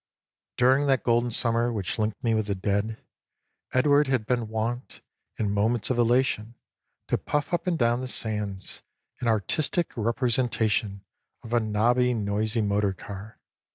[0.57, 2.97] During that golden summer which linked me with the dead,
[3.71, 5.01] Edward had been wont,
[5.37, 6.55] in moments of elation,
[7.07, 8.81] to puff up and down the sands,
[9.21, 11.03] in artistic representation
[11.43, 13.37] of a nobby, noisy motor car.